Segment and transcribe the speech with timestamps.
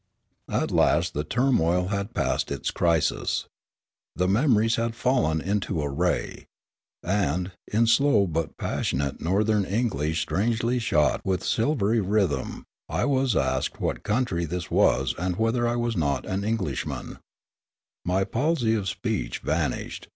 [0.49, 3.45] At last the turmoil had passed its crisis.
[4.15, 6.45] The mem ories had fallen into arra3^
[7.03, 13.79] And, in slow but passionate northern English strangely shot with silvery rhythm, I was asked
[13.79, 17.19] what country this was and whether I was not an Englishman,
[18.03, 20.07] My palsy of speech vanished.